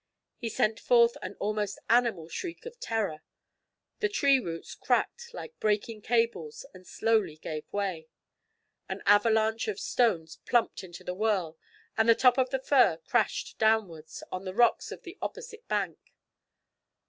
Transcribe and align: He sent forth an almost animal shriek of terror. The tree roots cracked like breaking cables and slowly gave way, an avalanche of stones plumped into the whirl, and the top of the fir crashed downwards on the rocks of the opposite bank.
He 0.39 0.49
sent 0.49 0.79
forth 0.79 1.15
an 1.21 1.35
almost 1.39 1.77
animal 1.87 2.27
shriek 2.27 2.65
of 2.65 2.79
terror. 2.79 3.21
The 3.99 4.09
tree 4.09 4.39
roots 4.39 4.73
cracked 4.73 5.31
like 5.31 5.59
breaking 5.59 6.01
cables 6.01 6.65
and 6.73 6.87
slowly 6.87 7.37
gave 7.37 7.71
way, 7.71 8.07
an 8.89 9.03
avalanche 9.05 9.67
of 9.67 9.79
stones 9.79 10.39
plumped 10.47 10.83
into 10.83 11.03
the 11.03 11.13
whirl, 11.13 11.55
and 11.97 12.09
the 12.09 12.15
top 12.15 12.39
of 12.39 12.49
the 12.49 12.57
fir 12.57 12.97
crashed 12.97 13.59
downwards 13.59 14.23
on 14.31 14.43
the 14.43 14.55
rocks 14.55 14.91
of 14.91 15.03
the 15.03 15.19
opposite 15.21 15.67
bank. 15.67 15.99